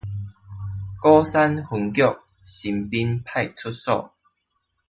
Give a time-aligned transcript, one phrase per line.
[0.99, 2.01] 鼓山分局
[2.43, 4.11] 新濱派出所